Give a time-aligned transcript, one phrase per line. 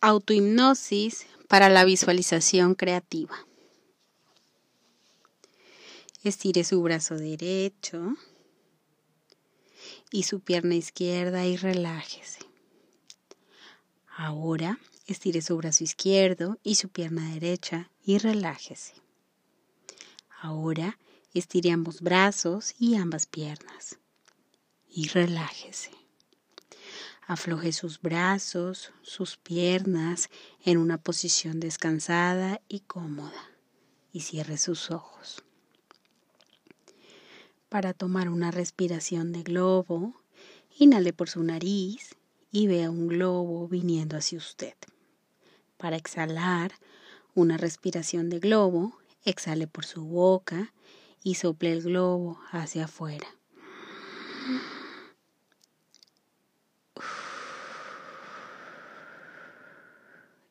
[0.00, 3.34] Autohipnosis para la visualización creativa.
[6.22, 8.14] Estire su brazo derecho
[10.12, 12.38] y su pierna izquierda y relájese.
[14.16, 18.94] Ahora estire su brazo izquierdo y su pierna derecha y relájese.
[20.40, 20.96] Ahora
[21.34, 23.98] estire ambos brazos y ambas piernas
[24.88, 25.97] y relájese.
[27.28, 30.30] Afloje sus brazos, sus piernas
[30.64, 33.50] en una posición descansada y cómoda
[34.14, 35.44] y cierre sus ojos.
[37.68, 40.22] Para tomar una respiración de globo,
[40.78, 42.16] inhale por su nariz
[42.50, 44.76] y vea un globo viniendo hacia usted.
[45.76, 46.72] Para exhalar
[47.34, 50.72] una respiración de globo, exhale por su boca
[51.22, 53.28] y sople el globo hacia afuera.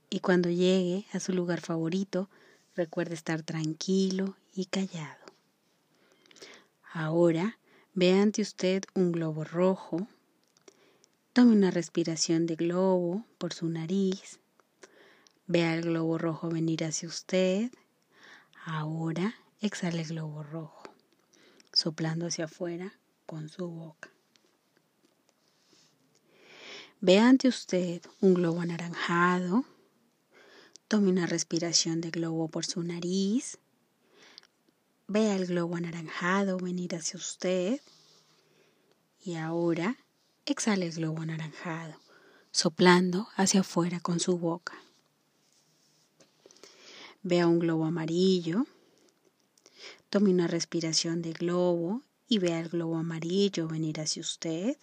[0.10, 2.30] Y cuando llegue a su lugar favorito,
[2.76, 5.26] recuerde estar tranquilo y callado.
[6.94, 7.58] Ahora
[7.94, 10.08] ve ante usted un globo rojo.
[11.34, 14.40] Tome una respiración de globo por su nariz.
[15.46, 17.72] Vea el globo rojo venir hacia usted.
[18.66, 20.84] Ahora exhale el globo rojo,
[21.74, 22.94] soplando hacia afuera
[23.26, 24.10] con su boca.
[27.00, 29.64] Ve ante usted un globo anaranjado
[30.88, 33.58] Tome una respiración de globo por su nariz.
[35.10, 37.82] Vea el globo anaranjado venir hacia usted.
[39.22, 39.98] Y ahora
[40.46, 42.00] exhale el globo anaranjado,
[42.52, 44.82] soplando hacia afuera con su boca.
[47.22, 48.66] Vea un globo amarillo.
[50.10, 54.78] Tome una respiración de globo y vea el globo amarillo venir hacia usted.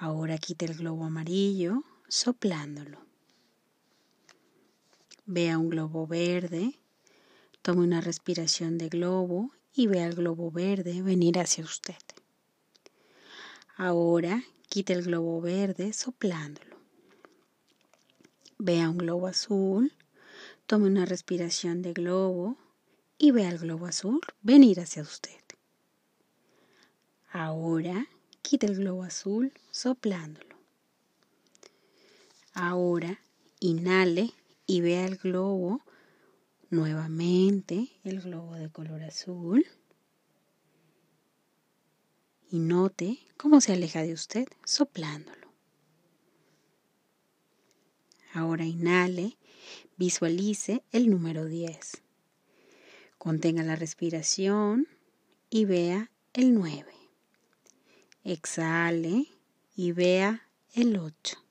[0.00, 3.09] Ahora quite el globo amarillo, soplándolo.
[5.32, 6.80] Vea un globo verde,
[7.62, 12.02] tome una respiración de globo y vea el globo verde venir hacia usted.
[13.76, 16.78] Ahora quite el globo verde soplándolo.
[18.58, 19.92] Vea un globo azul,
[20.66, 22.56] tome una respiración de globo
[23.16, 25.44] y vea el globo azul venir hacia usted.
[27.30, 28.08] Ahora
[28.42, 30.56] quite el globo azul soplándolo.
[32.52, 33.20] Ahora
[33.60, 34.34] inhale
[34.70, 35.82] y vea el globo
[36.70, 39.66] nuevamente, el globo de color azul.
[42.52, 45.48] Y note cómo se aleja de usted soplándolo.
[48.32, 49.36] Ahora inhale,
[49.96, 52.02] visualice el número 10.
[53.18, 54.86] Contenga la respiración
[55.50, 56.84] y vea el 9.
[58.22, 59.26] Exhale
[59.74, 61.44] y vea el 8.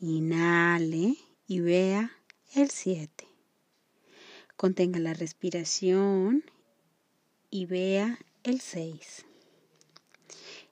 [0.00, 1.18] Inhale
[1.52, 2.16] y vea
[2.54, 3.28] el 7.
[4.56, 6.50] Contenga la respiración
[7.50, 9.26] y vea el 6.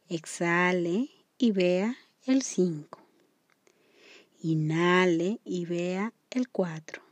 [0.08, 2.98] Exhale y vea el 5.
[4.40, 7.02] Inhale y vea el 4.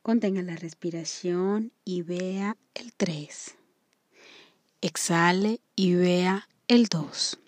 [0.00, 3.54] Contenga la respiración y vea el 3.
[4.80, 7.38] Exhale y vea el 2.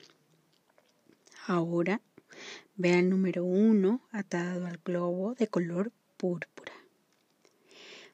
[1.46, 2.02] Ahora
[2.80, 6.72] Vea el número 1 atado al globo de color púrpura.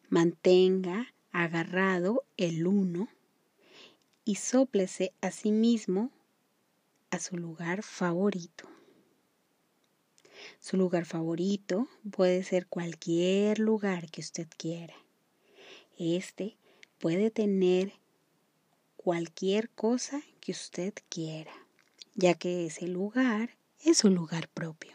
[0.08, 3.06] Mantenga agarrado el 1
[4.24, 6.10] y sóplese a sí mismo
[7.10, 8.66] a su lugar favorito.
[10.60, 14.94] Su lugar favorito puede ser cualquier lugar que usted quiera.
[15.98, 16.56] Este
[16.98, 17.92] puede tener
[18.96, 21.52] cualquier cosa que usted quiera,
[22.14, 24.92] ya que ese lugar es su lugar propio.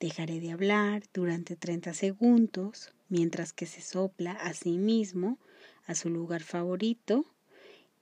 [0.00, 5.38] Dejaré de hablar durante 30 segundos mientras que se sopla a sí mismo
[5.86, 7.24] a su lugar favorito.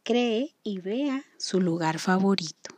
[0.02, 2.76] Cree y vea su lugar favorito.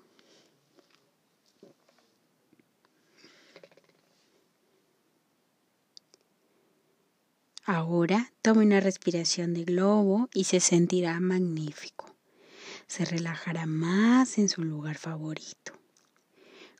[7.65, 12.16] Ahora tome una respiración de globo y se sentirá magnífico.
[12.86, 15.78] Se relajará más en su lugar favorito.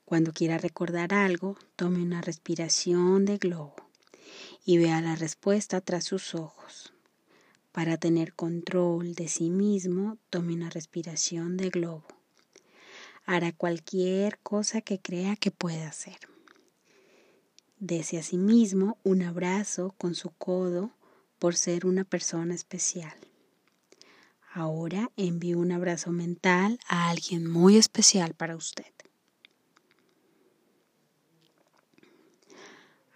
[0.09, 3.75] Cuando quiera recordar algo, tome una respiración de globo
[4.65, 6.95] y vea la respuesta tras sus ojos.
[7.73, 12.07] Para tener control de sí mismo, tome una respiración de globo.
[13.27, 16.17] Hará cualquier cosa que crea que pueda hacer.
[17.79, 20.91] Dese a sí mismo un abrazo con su codo
[21.39, 23.13] por ser una persona especial.
[24.55, 28.98] Ahora envíe un abrazo mental a alguien muy especial para usted.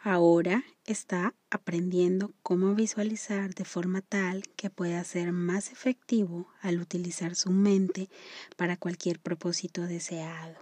[0.04, 7.36] Ahora está aprendiendo cómo visualizar de forma tal que pueda ser más efectivo al utilizar
[7.36, 8.10] su mente
[8.56, 10.56] para cualquier propósito deseado.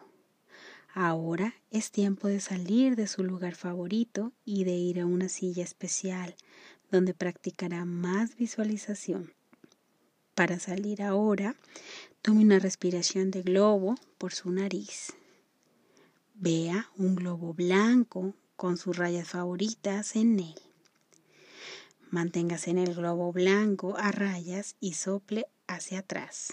[0.93, 5.65] Ahora es tiempo de salir de su lugar favorito y de ir a una silla
[5.65, 6.37] especial
[6.91, 9.33] donde practicará más visualización.
[10.35, 11.57] Para salir ahora,
[12.21, 15.15] tome una respiración de globo por su nariz.
[16.35, 20.55] Vea un globo blanco con sus rayas favoritas en él.
[22.11, 26.53] Manténgase en el globo blanco a rayas y sople hacia atrás.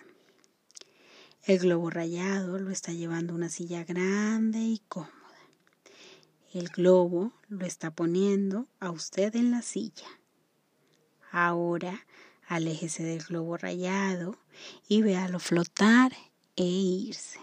[1.43, 5.11] El globo rayado lo está llevando una silla grande y cómoda.
[6.53, 10.07] El globo lo está poniendo a usted en la silla.
[11.29, 12.05] Ahora
[12.47, 14.39] aléjese del globo rayado
[14.87, 16.13] y véalo flotar
[16.55, 17.41] e irse.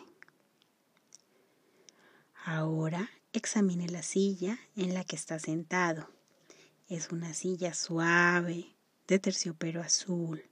[2.47, 6.09] Ahora Examine la silla en la que está sentado.
[6.89, 8.77] Es una silla suave,
[9.09, 10.45] de terciopelo azul.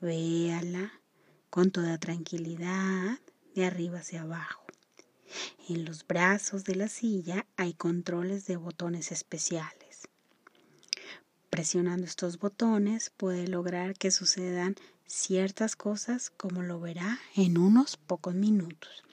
[0.00, 1.00] Véala
[1.48, 3.20] con toda tranquilidad,
[3.54, 4.64] de arriba hacia abajo.
[5.68, 10.08] En los brazos de la silla hay controles de botones especiales.
[11.50, 14.74] Presionando estos botones puede lograr que sucedan
[15.06, 19.04] ciertas cosas como lo verá en unos pocos minutos.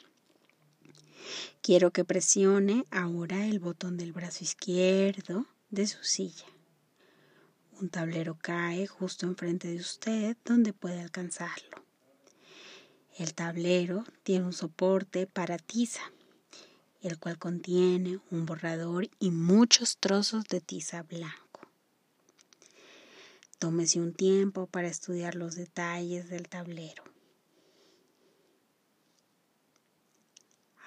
[1.62, 6.46] Quiero que presione ahora el botón del brazo izquierdo de su silla.
[7.80, 11.84] Un tablero cae justo enfrente de usted donde puede alcanzarlo.
[13.18, 16.02] El tablero tiene un soporte para tiza,
[17.02, 21.68] el cual contiene un borrador y muchos trozos de tiza blanco.
[23.60, 27.09] Tómese un tiempo para estudiar los detalles del tablero.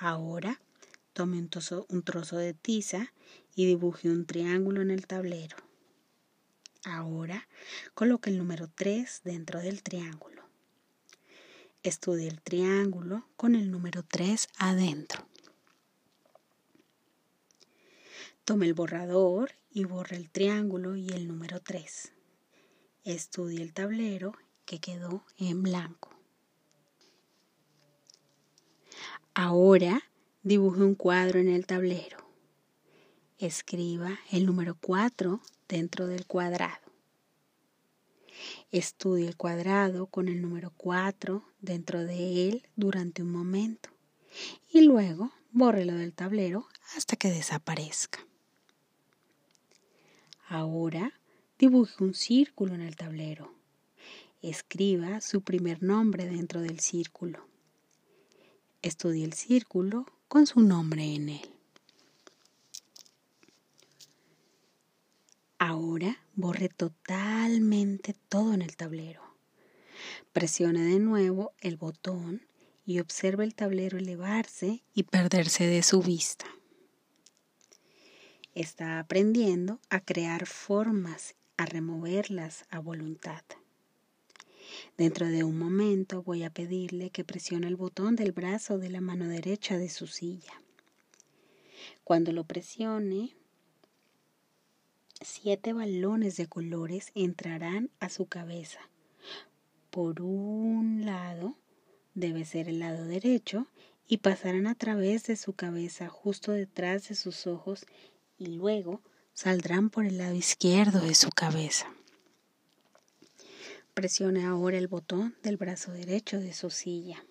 [0.04, 0.60] Ahora
[1.12, 3.12] tome un trozo, de tiza
[3.54, 5.56] y dibuje un triángulo en el tablero.
[6.82, 7.46] Ahora
[7.94, 10.42] coloque el número 3 dentro del triángulo.
[11.84, 15.24] Estudie el triángulo con el número 3 adentro.
[18.44, 22.12] Tome el borrador y borre el triángulo y el número 3.
[23.04, 24.32] Estudie el tablero
[24.64, 26.11] que quedó en blanco.
[29.34, 30.02] Ahora
[30.42, 32.18] dibuje un cuadro en el tablero.
[33.38, 36.92] Escriba el número 4 dentro del cuadrado.
[38.72, 43.88] Estudie el cuadrado con el número 4 dentro de él durante un momento
[44.70, 48.26] y luego bórrelo del tablero hasta que desaparezca.
[50.46, 51.14] Ahora
[51.58, 53.54] dibuje un círculo en el tablero.
[54.42, 57.51] Escriba su primer nombre dentro del círculo.
[58.82, 61.54] Estudie el círculo con su nombre en él.
[65.58, 69.22] Ahora borre totalmente todo en el tablero.
[70.32, 72.44] Presione de nuevo el botón
[72.84, 76.46] y observe el tablero elevarse y perderse de su vista.
[78.52, 83.44] Está aprendiendo a crear formas, a removerlas a voluntad.
[84.98, 89.00] Dentro de un momento voy a pedirle que presione el botón del brazo de la
[89.00, 90.52] mano derecha de su silla.
[92.04, 93.34] Cuando lo presione,
[95.20, 98.80] siete balones de colores entrarán a su cabeza.
[99.90, 101.56] Por un lado
[102.14, 103.66] debe ser el lado derecho
[104.06, 107.86] y pasarán a través de su cabeza justo detrás de sus ojos
[108.36, 109.00] y luego
[109.32, 111.88] saldrán por el lado izquierdo de su cabeza.
[113.94, 117.22] Presione ahora el botón del brazo derecho de su silla.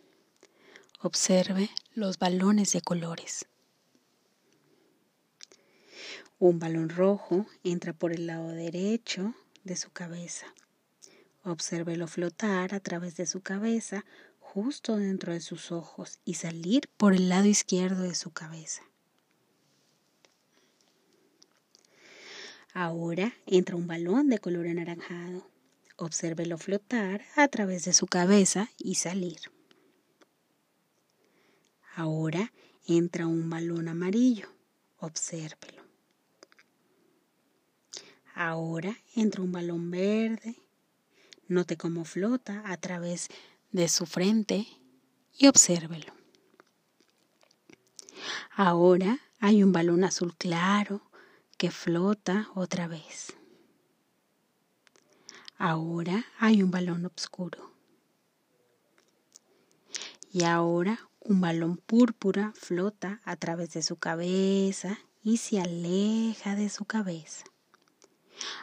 [1.01, 3.47] Observe los balones de colores.
[6.37, 10.53] Un balón rojo entra por el lado derecho de su cabeza.
[11.43, 14.05] Obsérvelo flotar a través de su cabeza
[14.39, 18.83] justo dentro de sus ojos y salir por el lado izquierdo de su cabeza.
[22.71, 25.50] Ahora entra un balón de color anaranjado.
[26.01, 29.37] Obsérvelo flotar a través de su cabeza y salir.
[31.95, 32.51] Ahora
[32.87, 34.49] entra un balón amarillo.
[34.97, 35.83] Obsérvelo.
[38.33, 40.55] Ahora entra un balón verde.
[41.47, 43.27] Note cómo flota a través
[43.71, 44.65] de su frente
[45.37, 46.13] y obsérvelo.
[48.55, 51.03] Ahora hay un balón azul claro
[51.59, 53.35] que flota otra vez.
[55.63, 57.71] Ahora hay un balón oscuro.
[60.33, 66.67] Y ahora un balón púrpura flota a través de su cabeza y se aleja de
[66.69, 67.43] su cabeza.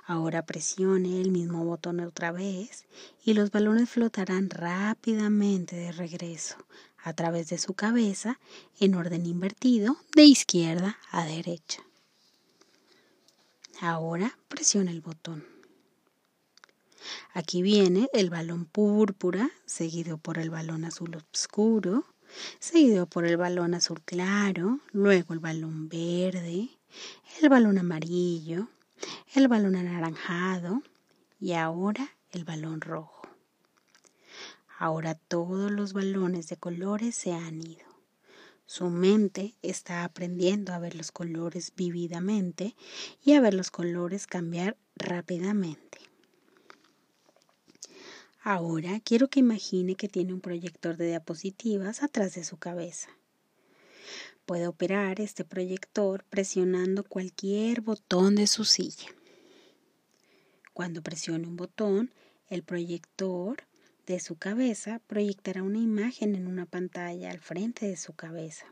[0.07, 2.85] Ahora presione el mismo botón otra vez
[3.25, 6.57] y los balones flotarán rápidamente de regreso
[7.05, 8.41] a través de su cabeza
[8.81, 11.81] en orden invertido de izquierda a derecha.
[13.81, 15.58] Ahora presione el botón.
[17.33, 22.05] Aquí viene el balón púrpura, seguido por el balón azul oscuro,
[22.59, 26.69] seguido por el balón azul claro, luego el balón verde,
[27.41, 28.69] el balón amarillo,
[29.35, 30.83] el balón anaranjado
[31.41, 33.23] y ahora el balón rojo.
[34.79, 37.87] Ahora todos los balones de colores se han ido.
[38.67, 42.77] Su mente está aprendiendo a ver los colores vividamente
[43.25, 45.99] y a ver los colores cambiar rápidamente.
[48.51, 53.11] Ahora quiero que imagine que tiene un proyector de diapositivas atrás de su cabeza.
[54.47, 59.09] Puede operar este proyector presionando cualquier botón de su silla.
[60.73, 62.11] Cuando presione un botón,
[62.49, 63.65] el proyector
[64.07, 68.65] de su cabeza proyectará una imagen en una pantalla al frente de su cabeza.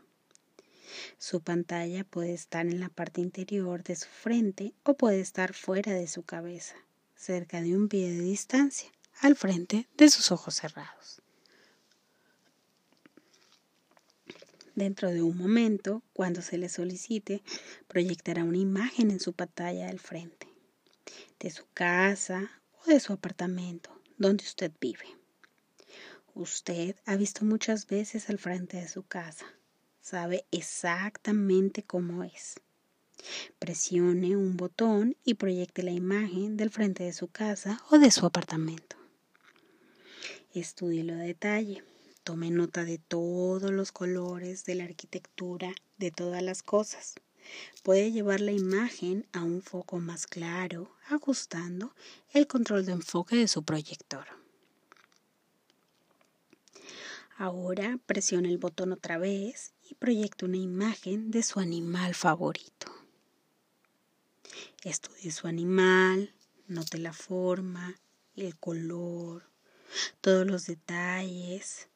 [1.19, 5.93] Su pantalla puede estar en la parte interior de su frente o puede estar fuera
[5.93, 6.75] de su cabeza,
[7.15, 8.89] cerca de un pie de distancia,
[9.21, 11.21] al frente de sus ojos cerrados.
[14.75, 17.41] Dentro de un momento, cuando se le solicite,
[17.87, 20.47] proyectará una imagen en su pantalla del frente,
[21.39, 25.17] de su casa o de su apartamento, donde usted vive.
[26.35, 29.47] Usted ha visto muchas veces al frente de su casa,
[29.99, 32.61] sabe exactamente cómo es.
[33.57, 38.27] Presione un botón y proyecte la imagen del frente de su casa o de su
[38.27, 38.96] apartamento.
[40.59, 41.83] Estudie a detalle.
[42.23, 47.13] Tome nota de todos los colores, de la arquitectura, de todas las cosas.
[47.83, 51.93] Puede llevar la imagen a un foco más claro, ajustando
[52.33, 54.25] el control de enfoque de su proyector.
[57.37, 62.91] Ahora presione el botón otra vez y proyecte una imagen de su animal favorito.
[64.83, 66.33] Estudie su animal,
[66.67, 68.01] note la forma,
[68.35, 69.43] el color,
[70.21, 71.87] todos los detalles,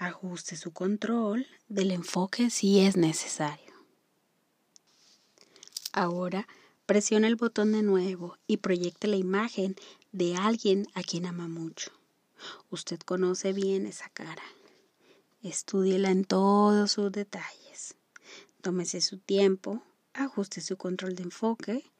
[0.00, 3.74] Ajuste su control del enfoque si es necesario.
[5.92, 6.46] Ahora
[6.86, 9.74] presione el botón de nuevo y proyecte la imagen
[10.12, 11.90] de alguien a quien ama mucho.
[12.70, 14.44] Usted conoce bien esa cara.
[15.42, 17.96] Estúdiela en todos sus detalles.
[18.60, 19.82] Tómese su tiempo,
[20.12, 21.90] ajuste su control de enfoque,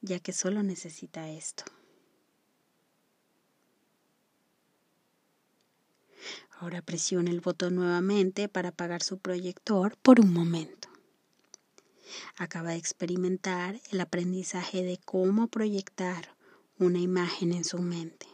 [0.00, 1.62] ya que solo necesita esto.
[6.60, 10.88] Ahora presione el botón nuevamente para apagar su proyector por un momento.
[12.36, 16.36] Acaba de experimentar el aprendizaje de cómo proyectar
[16.78, 18.26] una imagen en su mente.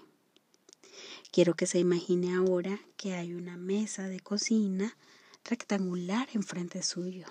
[1.30, 4.96] Quiero que se imagine ahora que hay una mesa de cocina
[5.44, 7.26] rectangular enfrente suyo.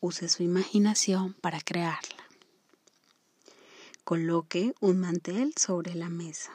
[0.00, 2.22] Use su imaginación para crearla.
[4.04, 6.52] Coloque un mantel sobre la mesa.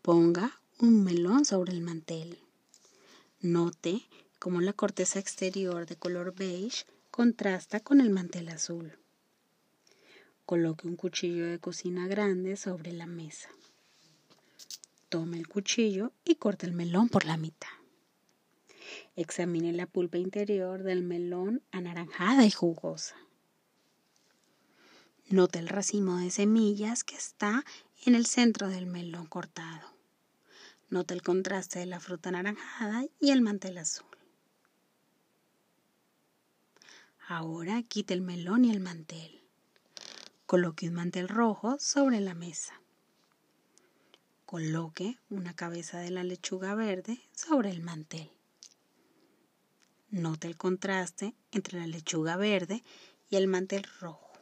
[0.00, 2.38] Ponga un melón sobre el mantel.
[3.40, 4.06] Note
[4.38, 8.96] cómo la corteza exterior de color beige contrasta con el mantel azul.
[10.46, 13.48] Coloque un cuchillo de cocina grande sobre la mesa.
[15.08, 17.68] Tome el cuchillo y corte el melón por la mitad.
[19.16, 23.16] Examine la pulpa interior del melón anaranjada y jugosa.
[25.26, 27.64] Note el racimo de semillas que está
[28.06, 29.97] en el centro del melón cortado.
[30.90, 34.06] Nota el contraste de la fruta anaranjada y el mantel azul.
[37.26, 39.42] Ahora quite el melón y el mantel.
[40.46, 42.80] Coloque un mantel rojo sobre la mesa.
[44.46, 48.30] Coloque una cabeza de la lechuga verde sobre el mantel.
[50.10, 52.82] Note el contraste entre la lechuga verde
[53.28, 54.32] y el mantel rojo.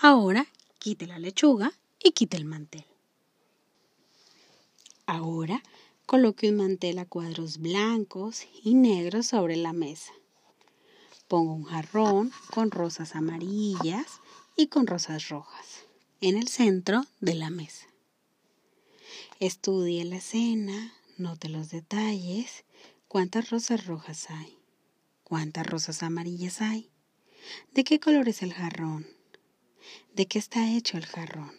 [0.00, 0.46] Ahora
[0.78, 2.86] quite la lechuga y quite el mantel.
[5.06, 5.62] Ahora
[6.04, 10.12] coloque un mantel a cuadros blancos y negros sobre la mesa.
[11.28, 14.20] Ponga un jarrón con rosas amarillas
[14.56, 15.84] y con rosas rojas
[16.20, 17.86] en el centro de la mesa.
[19.38, 22.64] Estudie la escena, note los detalles,
[23.06, 24.58] cuántas rosas rojas hay,
[25.24, 26.90] cuántas rosas amarillas hay,
[27.72, 29.06] de qué color es el jarrón,
[30.14, 31.52] de qué está hecho el jarrón.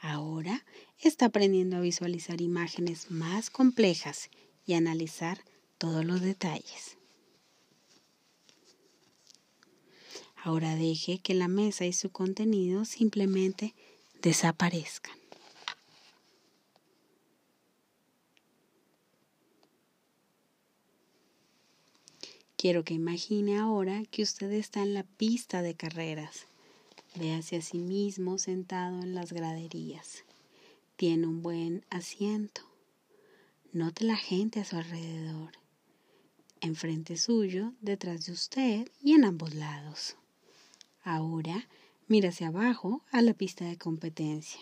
[0.00, 0.64] Ahora
[1.08, 4.30] está aprendiendo a visualizar imágenes más complejas
[4.66, 5.44] y analizar
[5.78, 6.96] todos los detalles.
[10.42, 13.74] Ahora deje que la mesa y su contenido simplemente
[14.22, 15.20] desaparezcan.
[22.56, 26.46] Quiero que imagine ahora que usted está en la pista de carreras.
[27.14, 30.24] Véase a sí mismo sentado en las graderías.
[31.00, 32.60] Tiene un buen asiento.
[33.72, 35.52] Note la gente a su alrededor.
[36.60, 40.18] Enfrente suyo, detrás de usted y en ambos lados.
[41.02, 41.66] Ahora
[42.06, 44.60] mira hacia abajo a la pista de competencia.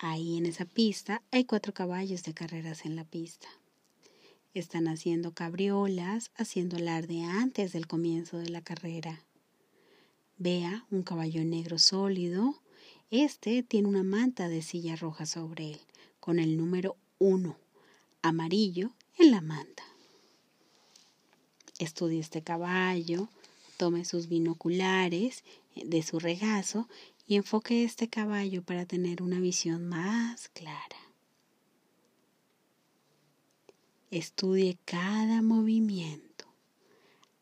[0.00, 3.46] Ahí en esa pista hay cuatro caballos de carreras en la pista.
[4.54, 9.22] Están haciendo cabriolas, haciendo alarde antes del comienzo de la carrera.
[10.36, 12.60] Vea un caballo negro sólido.
[13.10, 15.80] Este tiene una manta de silla roja sobre él,
[16.18, 17.56] con el número uno,
[18.20, 19.84] amarillo, en la manta.
[21.78, 23.28] Estudie este caballo,
[23.76, 25.44] tome sus binoculares
[25.76, 26.88] de su regazo
[27.28, 30.96] y enfoque este caballo para tener una visión más clara.
[34.10, 36.46] Estudie cada movimiento.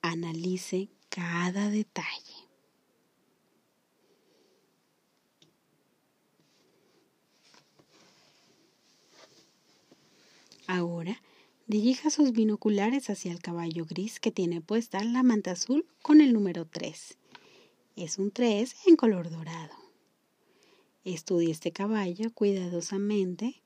[0.02, 2.43] Analice cada detalle.
[10.66, 11.20] Ahora,
[11.66, 16.32] dirija sus binoculares hacia el caballo gris que tiene puesta la manta azul con el
[16.32, 17.18] número 3.
[17.96, 19.74] Es un 3 en color dorado.
[21.04, 23.62] Estudie este caballo cuidadosamente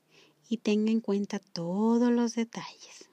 [0.49, 3.09] y tenga en cuenta todos los detalles.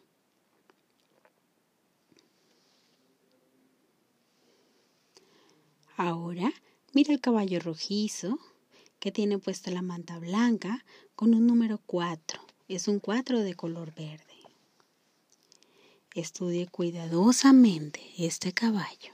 [5.96, 6.52] Ahora
[6.92, 8.38] mira el caballo rojizo
[8.98, 12.45] que tiene puesta la manta blanca con un número 4.
[12.68, 14.24] Es un 4 de color verde.
[16.14, 19.12] Estudie cuidadosamente este caballo.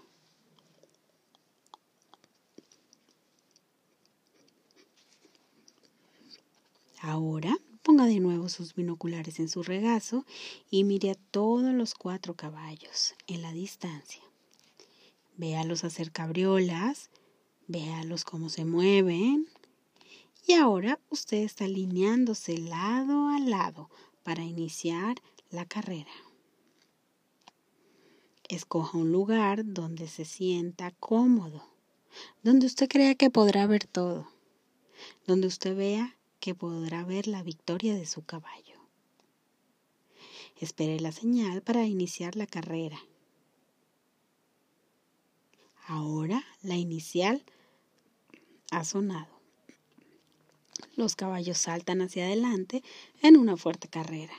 [7.01, 10.25] Ahora Ponga de nuevo sus binoculares en su regazo
[10.71, 14.23] y mire a todos los cuatro caballos en la distancia.
[15.37, 17.11] Véalos hacer cabriolas,
[17.67, 19.49] véalos cómo se mueven.
[20.47, 23.91] Y ahora usted está alineándose lado a lado
[24.23, 25.17] para iniciar
[25.51, 26.11] la carrera.
[28.49, 31.69] Escoja un lugar donde se sienta cómodo,
[32.43, 34.29] donde usted crea que podrá ver todo,
[35.27, 38.81] donde usted vea que podrá ver la victoria de su caballo.
[40.57, 42.99] Espere la señal para iniciar la carrera.
[45.87, 47.45] Ahora la inicial
[48.71, 49.32] ha sonado.
[50.95, 52.83] Los caballos saltan hacia adelante
[53.23, 54.35] en una fuerte carrera.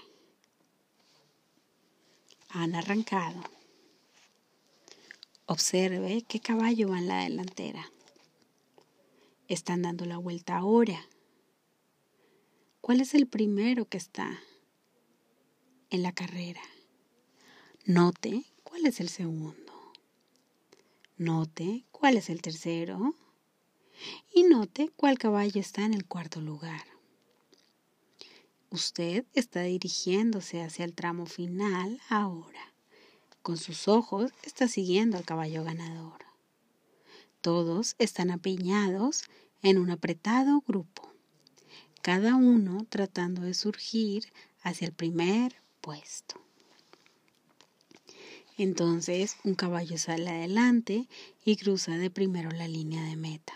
[2.50, 3.42] Han arrancado.
[5.46, 7.92] Observe qué caballo va en la delantera.
[9.48, 11.08] Están dando la vuelta ahora.
[12.82, 14.40] ¿Cuál es el primero que está
[15.90, 16.62] en la carrera?
[17.86, 19.74] Note cuál es el segundo.
[21.18, 23.16] Note cuál es el tercero.
[24.34, 26.84] Y note cuál caballo está en el cuarto lugar.
[28.70, 32.74] Usted está dirigiéndose hacia el tramo final ahora.
[33.42, 36.26] Con sus ojos está siguiendo al caballo ganador.
[37.42, 39.24] Todos están apiñados
[39.62, 41.14] en un apretado grupo
[42.04, 44.26] cada uno tratando de surgir
[44.62, 46.36] hacia el primer puesto.
[48.58, 51.08] Entonces un caballo sale adelante
[51.46, 53.54] y cruza de primero la línea de meta.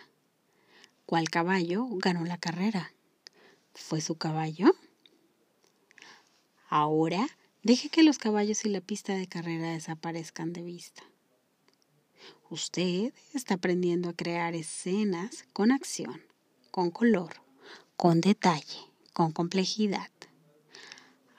[1.08, 2.94] ¿Cuál caballo ganó la carrera?
[3.74, 4.76] ¿Fue su caballo?
[6.70, 7.28] Ahora
[7.64, 11.02] deje que los caballos y la pista de carrera desaparezcan de vista.
[12.52, 16.22] Usted está aprendiendo a crear escenas con acción,
[16.70, 17.48] con color
[17.98, 18.78] con detalle,
[19.12, 20.12] con complejidad.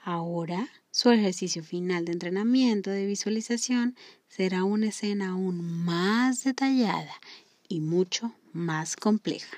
[0.03, 3.95] Ahora, su ejercicio final de entrenamiento de visualización
[4.27, 7.13] será una escena aún más detallada
[7.69, 9.57] y mucho más compleja.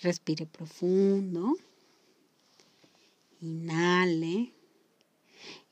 [0.00, 1.56] Respire profundo,
[3.40, 4.52] inhale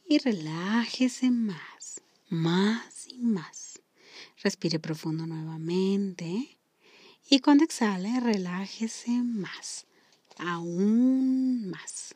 [0.08, 3.80] y relájese más, más y más.
[4.42, 6.58] Respire profundo nuevamente
[7.28, 9.86] y cuando exhale, relájese más,
[10.38, 12.14] aún más.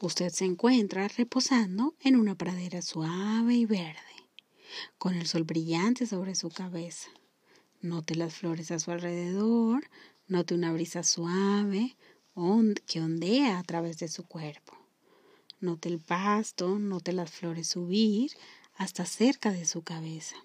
[0.00, 4.13] Usted se encuentra reposando en una pradera suave y verde,
[4.98, 7.10] con el sol brillante sobre su cabeza.
[7.80, 9.88] Note las flores a su alrededor,
[10.26, 11.96] note una brisa suave
[12.86, 14.76] que ondea a través de su cuerpo.
[15.60, 18.32] Note el pasto, note las flores subir
[18.74, 20.36] hasta cerca de su cabeza.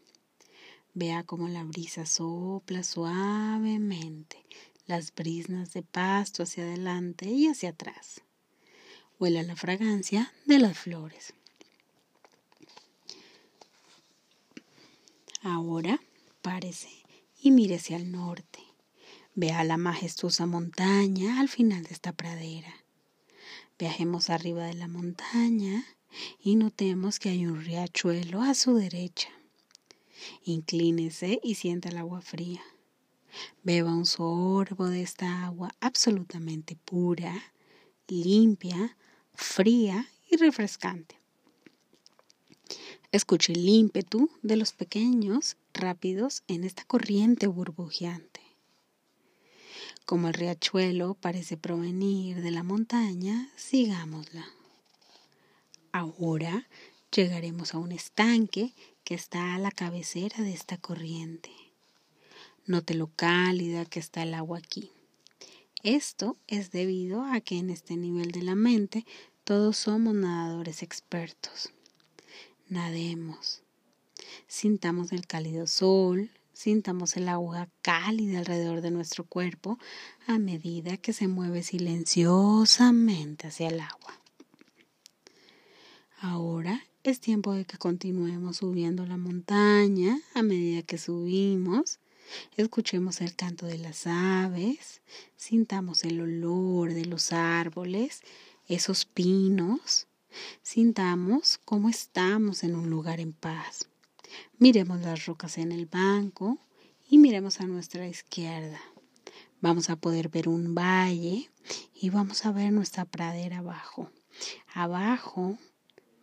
[0.94, 4.46] Vea cómo la brisa sopla suavemente
[4.90, 8.24] las brisnas de pasto hacia adelante y hacia atrás.
[9.20, 11.36] Huele a la fragancia de las flores.
[15.42, 16.02] Ahora
[16.42, 16.90] párese
[17.42, 18.60] y hacia el norte.
[19.36, 22.74] Vea la majestuosa montaña al final de esta pradera.
[23.78, 25.86] Viajemos arriba de la montaña
[26.42, 29.30] y notemos que hay un riachuelo a su derecha.
[30.44, 32.62] Inclínese y sienta el agua fría.
[33.64, 37.54] Beba un sorbo de esta agua absolutamente pura,
[38.08, 38.98] limpia,
[39.34, 41.19] fría y refrescante.
[43.12, 48.42] Escuche el ímpetu de los pequeños rápidos en esta corriente burbujeante.
[50.06, 54.46] Como el riachuelo parece provenir de la montaña, sigámosla.
[55.92, 56.68] Ahora
[57.12, 61.50] llegaremos a un estanque que está a la cabecera de esta corriente.
[62.68, 64.92] Note lo cálida que está el agua aquí.
[65.82, 69.04] Esto es debido a que en este nivel de la mente
[69.46, 71.72] todos somos nadadores expertos.
[72.70, 73.64] Nademos.
[74.48, 79.80] Sintamos el cálido sol, sintamos el agua cálida alrededor de nuestro cuerpo
[80.28, 84.22] a medida que se mueve silenciosamente hacia el agua.
[86.20, 92.00] Ahora es tiempo de que continuemos subiendo la montaña a medida que subimos.
[92.56, 95.02] Escuchemos el canto de las aves,
[95.38, 98.22] sintamos el olor de los árboles,
[98.68, 100.09] esos pinos,
[100.62, 103.90] Sintamos cómo estamos en un lugar en paz.
[104.58, 106.58] Miremos las rocas en el banco
[107.10, 108.80] y miremos a nuestra izquierda.
[109.62, 111.50] Vamos a poder ver un valle
[111.94, 114.12] y vamos a ver nuestra pradera abajo.
[114.74, 115.58] Abajo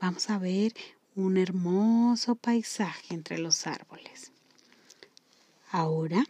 [0.00, 0.72] vamos a ver
[1.14, 4.32] un hermoso paisaje entre los árboles.
[5.70, 6.24] Ahora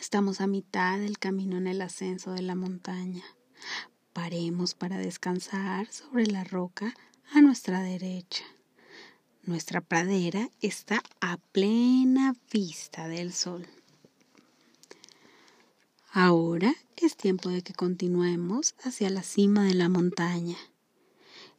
[0.00, 3.24] estamos a mitad del camino en el ascenso de la montaña.
[4.12, 6.94] Paremos para descansar sobre la roca
[7.32, 8.44] a nuestra derecha.
[9.44, 13.66] Nuestra pradera está a plena vista del sol.
[16.12, 20.56] Ahora es tiempo de que continuemos hacia la cima de la montaña.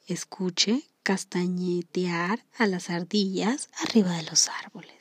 [0.07, 5.00] Escuche castañetear a las ardillas arriba de los árboles.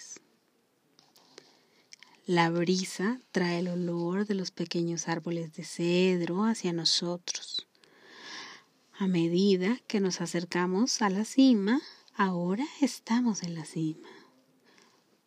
[2.31, 7.67] La brisa trae el olor de los pequeños árboles de cedro hacia nosotros.
[8.97, 11.81] A medida que nos acercamos a la cima,
[12.15, 14.07] ahora estamos en la cima.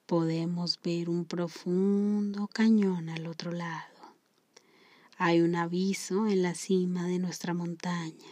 [0.06, 4.16] Podemos ver un profundo cañón al otro lado.
[5.18, 8.32] Hay un aviso en la cima de nuestra montaña.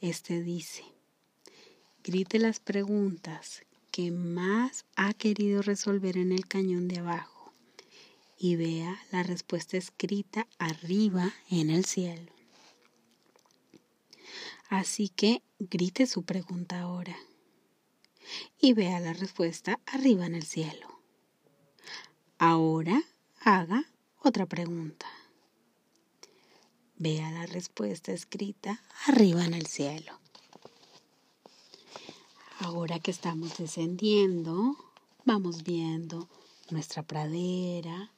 [0.00, 0.84] Este dice,
[2.02, 3.65] grite las preguntas
[3.96, 7.54] que más ha querido resolver en el cañón de abajo
[8.36, 12.30] y vea la respuesta escrita arriba en el cielo.
[14.68, 17.16] Así que grite su pregunta ahora
[18.60, 21.00] y vea la respuesta arriba en el cielo.
[22.36, 23.02] Ahora
[23.40, 23.86] haga
[24.22, 25.06] otra pregunta.
[26.98, 30.20] Vea la respuesta escrita arriba en el cielo.
[32.60, 34.76] Ahora que estamos descendiendo,
[35.26, 36.26] vamos viendo
[36.70, 38.10] nuestra pradera,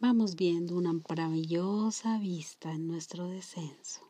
[0.00, 4.00] vamos viendo una maravillosa vista en nuestro descenso.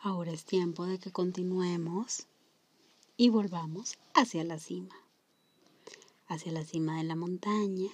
[0.00, 2.26] Ahora es tiempo de que continuemos
[3.16, 4.96] y volvamos hacia la cima.
[6.26, 7.92] Hacia la cima de la montaña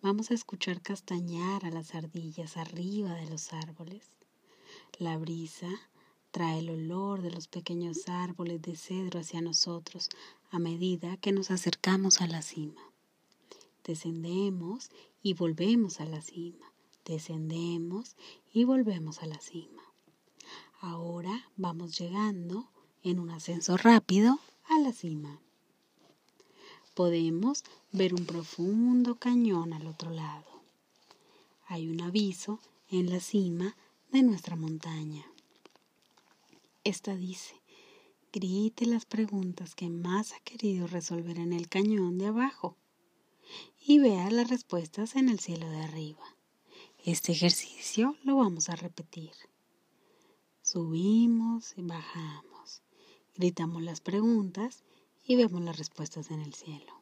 [0.00, 4.06] vamos a escuchar castañar a las ardillas arriba de los árboles.
[5.00, 5.68] La brisa
[6.34, 10.08] trae el olor de los pequeños árboles de cedro hacia nosotros
[10.50, 12.82] a medida que nos acercamos a la cima.
[13.84, 14.90] Descendemos
[15.22, 16.72] y volvemos a la cima.
[17.04, 18.16] Descendemos
[18.52, 19.80] y volvemos a la cima.
[20.80, 22.68] Ahora vamos llegando
[23.04, 25.38] en un ascenso rápido a la cima.
[26.94, 30.62] Podemos ver un profundo cañón al otro lado.
[31.68, 33.76] Hay un aviso en la cima
[34.10, 35.24] de nuestra montaña.
[36.84, 37.62] Esta dice,
[38.30, 42.76] grite las preguntas que más ha querido resolver en el cañón de abajo
[43.86, 46.36] y vea las respuestas en el cielo de arriba.
[47.02, 49.32] Este ejercicio lo vamos a repetir.
[50.60, 52.82] Subimos y bajamos.
[53.34, 54.84] Gritamos las preguntas
[55.26, 57.00] y vemos las respuestas en el cielo.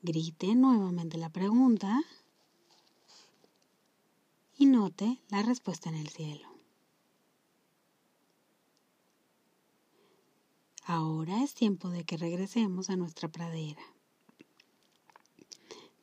[0.00, 2.02] Grite nuevamente la pregunta
[4.60, 6.46] y note la respuesta en el cielo.
[10.84, 13.80] Ahora es tiempo de que regresemos a nuestra pradera.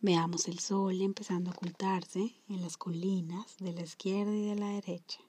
[0.02, 4.70] Veamos el sol empezando a ocultarse en las colinas de la izquierda y de la
[4.70, 5.20] derecha.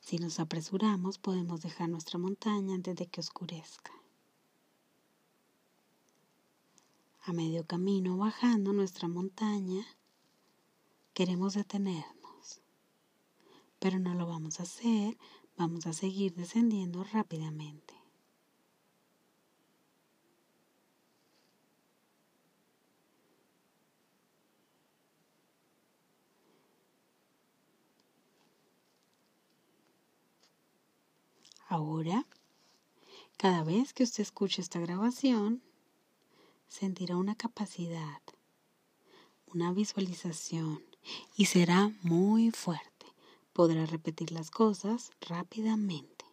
[0.00, 3.92] Si nos apresuramos podemos dejar nuestra montaña antes de que oscurezca.
[7.22, 9.86] A medio camino bajando nuestra montaña,
[11.14, 12.17] queremos detenernos,
[13.78, 15.16] pero no lo vamos a hacer,
[15.56, 17.94] vamos a seguir descendiendo rápidamente.
[31.70, 32.26] Ahora,
[33.36, 35.62] cada vez que usted escuche esta grabación,
[36.66, 38.22] sentirá una capacidad,
[39.46, 40.82] una visualización
[41.36, 42.97] y será muy fuerte.
[43.58, 46.24] Podrá repetir las cosas rápidamente.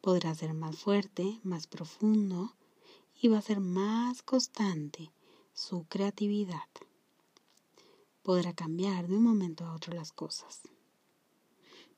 [0.00, 2.56] Podrá ser más fuerte, más profundo
[3.20, 5.12] y va a ser más constante
[5.52, 6.64] su creatividad.
[8.22, 10.62] Podrá cambiar de un momento a otro las cosas.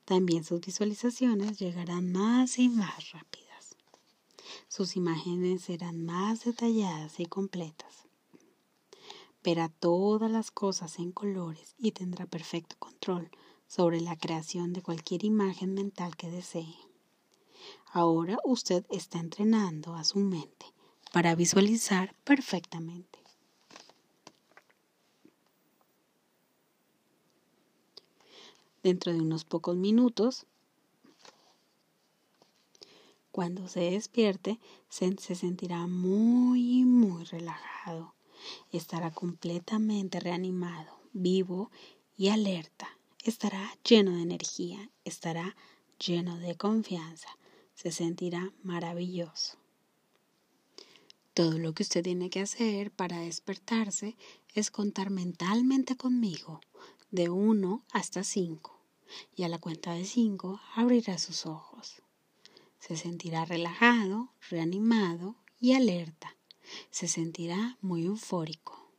[0.03, 3.77] También sus visualizaciones llegarán más y más rápidas.
[4.67, 8.09] Sus imágenes serán más detalladas y completas.
[9.41, 13.31] Verá todas las cosas en colores y tendrá perfecto control
[13.73, 16.75] sobre la creación de cualquier imagen mental que desee.
[17.91, 20.65] Ahora usted está entrenando a su mente
[21.11, 23.23] para visualizar perfectamente.
[28.83, 30.45] dentro de unos pocos minutos.
[33.31, 34.59] Cuando se despierte,
[34.89, 38.13] se, sentirá muy, muy relajado.
[38.71, 41.71] Estará completamente reanimado, vivo
[42.17, 42.89] y alerta.
[43.23, 45.55] Estará lleno de energía, estará
[45.97, 47.29] lleno de confianza.
[47.73, 49.57] Se sentirá maravilloso.
[51.33, 54.17] Todo lo que usted tiene que hacer para despertarse
[54.53, 56.59] es contar mentalmente conmigo
[57.11, 58.79] de 1 hasta 5
[59.35, 62.01] y a la cuenta de cinco abrirá sus ojos.
[62.79, 66.35] Se sentirá relajado, reanimado y alerta.
[66.91, 68.91] Se sentirá muy eufórico.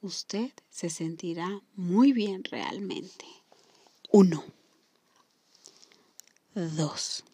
[0.00, 3.37] Usted se sentirá muy bien realmente.
[4.10, 4.42] Uno.
[6.54, 7.24] Dos.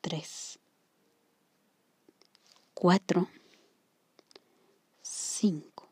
[0.00, 0.58] Tres.
[2.74, 3.28] Cuatro.
[5.02, 5.88] Cinco.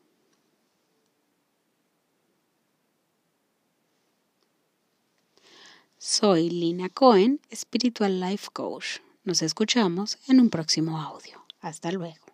[5.97, 8.99] Soy Lina Cohen, Spiritual Life Coach.
[9.23, 11.45] Nos escuchamos en un próximo audio.
[11.59, 12.28] Hasta luego.